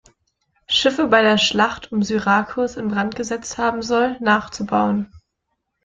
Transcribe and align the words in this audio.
Schiffe 0.65 1.05
bei 1.09 1.21
der 1.21 1.37
Schlacht 1.37 1.91
um 1.91 2.01
Syrakus 2.01 2.75
in 2.75 2.87
Brand 2.87 3.15
gesetzt 3.15 3.59
haben 3.59 3.83
soll, 3.83 4.17
nachzubauen. 4.19 5.13